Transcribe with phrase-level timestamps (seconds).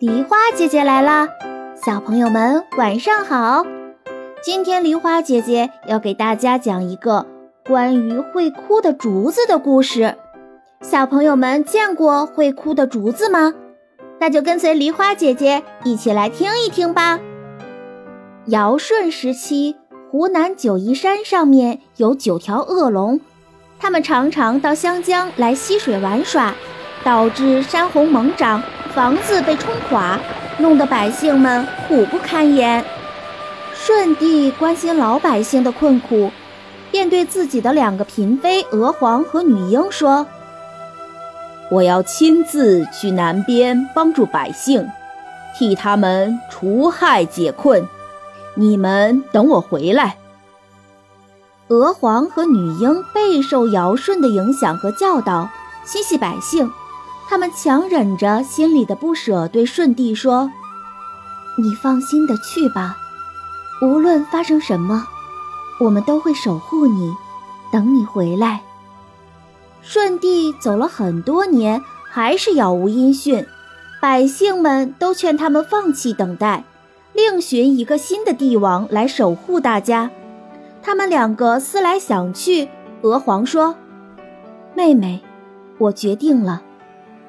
[0.00, 1.28] 梨花姐姐来啦！
[1.76, 3.66] 小朋友们晚上好。
[4.42, 7.26] 今天梨花姐姐要给大家讲一个
[7.66, 10.16] 关于会哭的竹子的故事。
[10.80, 13.52] 小朋友们见过会哭的竹子吗？
[14.18, 17.20] 那就跟随梨花姐姐一起来听一听吧。
[18.46, 19.76] 尧舜时期，
[20.10, 23.20] 湖南九嶷山上面有九条恶龙，
[23.78, 26.54] 它们常常到湘江来溪水玩耍，
[27.04, 28.62] 导致山洪猛涨。
[28.94, 30.18] 房子被冲垮，
[30.58, 32.84] 弄得百姓们苦不堪言。
[33.74, 36.30] 舜帝关心老百姓的困苦，
[36.90, 40.26] 便对自己的两个嫔妃娥皇和女英说
[41.70, 44.86] ：“我要亲自去南边帮助百姓，
[45.56, 47.86] 替他们除害解困。
[48.56, 50.16] 你们等我回来。”
[51.68, 55.48] 娥皇和女英备受尧舜的影响和教导，
[55.84, 56.70] 心系百姓。
[57.30, 60.50] 他们强忍着心里的不舍，对舜帝说
[61.56, 62.96] ：“你放心的去吧，
[63.80, 65.06] 无论发生什么，
[65.78, 67.14] 我们都会守护你，
[67.70, 68.62] 等你回来。”
[69.80, 73.46] 舜帝走了很多年，还是杳无音讯，
[74.02, 76.64] 百姓们都劝他们放弃等待，
[77.12, 80.10] 另寻一个新的帝王来守护大家。
[80.82, 82.68] 他们两个思来想去，
[83.02, 83.76] 娥皇说
[84.74, 85.22] ：“妹妹，
[85.78, 86.62] 我决定了。”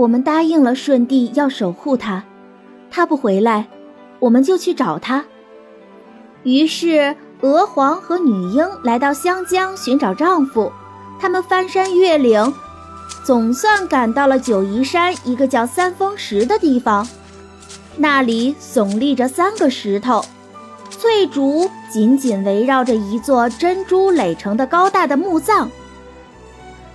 [0.00, 2.24] 我们答应了舜帝要守护他，
[2.90, 3.68] 他不回来，
[4.18, 5.22] 我们就去找他。
[6.42, 10.72] 于是娥皇和女英来到湘江寻找丈夫，
[11.20, 12.50] 他们翻山越岭，
[13.24, 17.06] 总算赶到了九嶷山一个叫三峰石的地方。
[17.98, 20.24] 那里耸立着三个石头，
[20.88, 25.70] 翠竹紧紧围绕着一座珍珠垒成的高大的墓葬。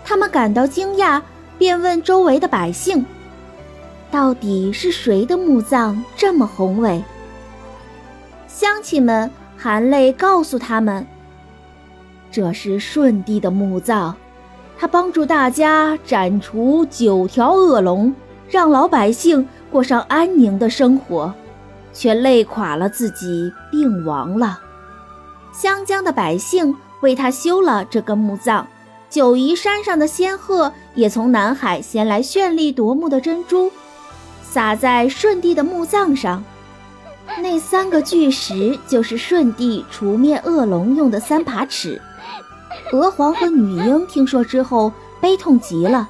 [0.04, 1.22] 他们感到惊讶。
[1.58, 3.06] 便问周围的百姓
[4.12, 7.04] ：“到底是谁的墓葬这么宏伟？”
[8.48, 11.06] 乡亲们含泪告诉他们
[12.32, 14.14] ：“这是舜帝的墓葬，
[14.78, 18.14] 他帮助大家斩除九条恶龙，
[18.50, 21.34] 让老百姓过上安宁的生活，
[21.94, 24.60] 却累垮了自己，病亡了。
[25.54, 28.68] 湘江的百姓为他修了这个墓葬。”
[29.16, 33.72] 九嶷山上的仙鹤也从南海衔来绚丽夺目的珍珠，
[34.44, 36.44] 撒在舜帝的墓葬上。
[37.42, 42.02] 那三个巨石就是舜帝除灭恶龙用的三把尺。
[42.92, 46.10] 娥皇和女英听说之后，悲痛极了，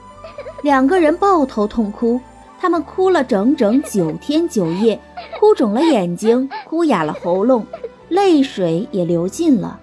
[0.63, 2.19] 两个人抱头痛哭。
[2.59, 4.99] 他们哭了整整九天九夜，
[5.39, 7.67] 哭肿了眼睛，哭哑了喉咙，
[8.09, 9.79] 泪水也流尽了。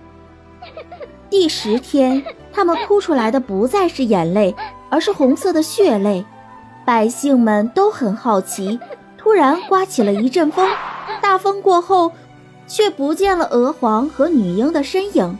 [1.30, 2.20] 第十天。
[2.52, 4.54] 他们哭出来的不再是眼泪，
[4.90, 6.24] 而是红色的血泪。
[6.84, 8.78] 百姓们都很好奇。
[9.16, 10.68] 突然刮起了一阵风，
[11.20, 12.10] 大风过后，
[12.66, 15.38] 却不见了娥皇和女英的身影，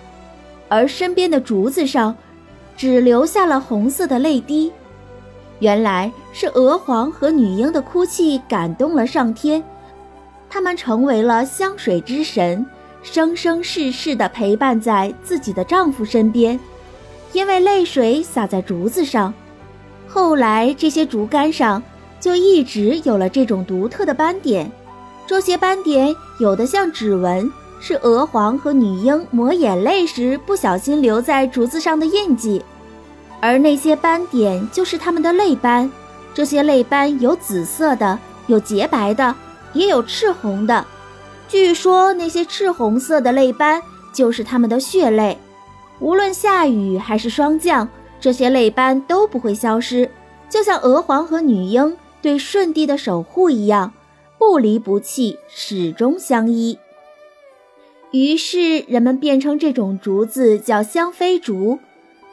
[0.68, 2.16] 而身边的竹子上，
[2.76, 4.72] 只留下了红色的泪滴。
[5.58, 9.62] 原来是娥皇和女英的哭泣感动了上天，
[10.48, 12.64] 他们成为了香水之神，
[13.02, 16.58] 生生世世地陪伴在自己的丈夫身边。
[17.32, 19.32] 因为泪水洒在竹子上，
[20.06, 21.82] 后来这些竹竿上
[22.20, 24.70] 就一直有了这种独特的斑点。
[25.26, 27.50] 这些斑点有的像指纹，
[27.80, 32.60] 是娥皇和女英抹眼泪时不小心留在竹子上的印记；
[33.40, 35.90] 而那些斑点就是他们的泪斑。
[36.34, 39.34] 这些泪斑有紫色的，有洁白的，
[39.72, 40.84] 也有赤红的。
[41.48, 43.80] 据说那些赤红色的泪斑
[44.12, 45.38] 就是他们的血泪。
[46.00, 47.88] 无论下雨还是霜降，
[48.20, 50.10] 这些泪斑都不会消失，
[50.48, 53.92] 就像娥皇和女英对舜帝的守护一样，
[54.38, 56.78] 不离不弃，始终相依。
[58.10, 61.78] 于是人们便称这种竹子叫香妃竹。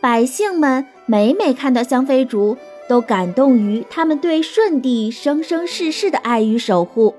[0.01, 7.15] 百姓们每每看到香妃竹，都感动于他们对舜帝生生世世的爱与守护。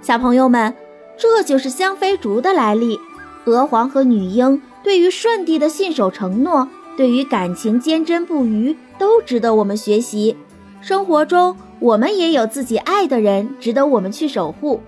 [0.00, 0.74] 小朋友们，
[1.16, 2.98] 这就是香妃竹的来历。
[3.46, 4.60] 娥皇和女英。
[4.84, 10.36] 对于舜帝的信守承诺，对于感情坚贞不渝，都值得我们学习。
[10.80, 14.80] 生活中，我们也有自己爱的人，值得我们去守护。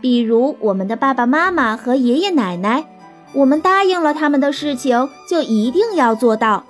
[0.00, 2.84] 比如我们的爸爸妈妈和爷爷奶奶，
[3.32, 6.64] 我们答应了他们的事情，就一定要做到。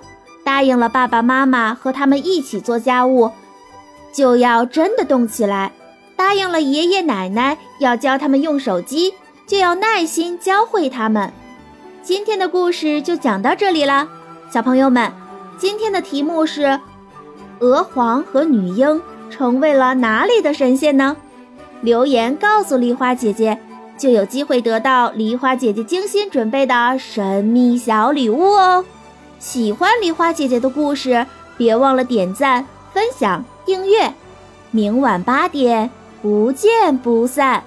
[0.45, 3.29] 答应了爸爸妈妈和他们一起做家务，
[4.13, 5.73] 就要真的动起来。
[6.15, 9.13] 答应了爷爷奶奶要教他们用手机，
[9.49, 11.33] 就要耐心教会他们。
[12.03, 14.07] 今天的故事就讲到这里了，
[14.53, 15.11] 小朋友们，
[15.57, 16.79] 今天的题目是：
[17.57, 19.01] 娥皇和女英
[19.31, 21.17] 成为了哪里的神仙呢？
[21.81, 23.57] 留言告诉梨花姐姐，
[23.97, 28.85] 就有机会得到梨花姐姐精心准备的神秘小礼物哦。
[29.39, 31.25] 喜欢梨花姐姐的故事，
[31.57, 32.63] 别忘了点赞、
[32.93, 34.13] 分享、订阅。
[34.69, 35.89] 明晚八点，
[36.21, 37.63] 不见不散。